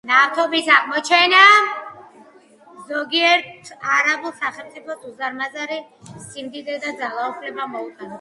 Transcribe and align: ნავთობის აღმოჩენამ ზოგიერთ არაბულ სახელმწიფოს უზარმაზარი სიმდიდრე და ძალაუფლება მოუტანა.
ნავთობის 0.09 0.69
აღმოჩენამ 0.75 1.67
ზოგიერთ 2.91 3.69
არაბულ 3.97 4.33
სახელმწიფოს 4.39 5.05
უზარმაზარი 5.11 5.77
სიმდიდრე 6.31 6.79
და 6.87 6.95
ძალაუფლება 7.05 7.69
მოუტანა. 7.75 8.09